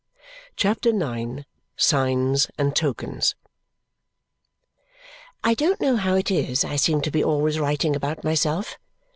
CHAPTER 0.55 0.89
IX 0.89 1.43
Signs 1.75 2.49
and 2.57 2.75
Tokens 2.75 3.35
I 5.43 5.53
don't 5.53 5.79
know 5.79 5.95
how 5.95 6.15
it 6.15 6.31
is 6.31 6.63
I 6.65 6.75
seem 6.75 7.01
to 7.01 7.11
be 7.11 7.23
always 7.23 7.59
writing 7.59 7.95
about 7.95 8.23
myself. 8.23 8.79